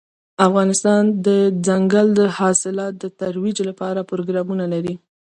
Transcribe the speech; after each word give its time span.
افغانستان 0.47 1.03
د 1.25 1.27
دځنګل 1.65 2.09
حاصلات 2.37 2.93
د 2.99 3.05
ترویج 3.19 3.57
لپاره 3.69 4.07
پروګرامونه 4.11 4.65
لري. 4.73 4.95